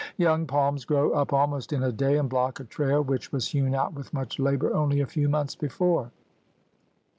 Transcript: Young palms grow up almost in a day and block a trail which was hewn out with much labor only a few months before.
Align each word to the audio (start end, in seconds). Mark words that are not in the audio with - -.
Young 0.17 0.47
palms 0.47 0.83
grow 0.83 1.11
up 1.11 1.31
almost 1.31 1.71
in 1.71 1.83
a 1.83 1.91
day 1.91 2.17
and 2.17 2.27
block 2.27 2.59
a 2.59 2.63
trail 2.63 3.03
which 3.03 3.31
was 3.31 3.49
hewn 3.49 3.75
out 3.75 3.93
with 3.93 4.15
much 4.15 4.39
labor 4.39 4.73
only 4.73 4.99
a 4.99 5.05
few 5.05 5.29
months 5.29 5.53
before. 5.53 6.09